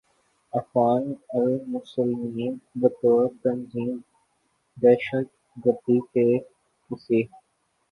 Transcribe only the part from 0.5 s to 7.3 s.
اخوان المسلمین بطور تنظیم دہشت گردی کے کسی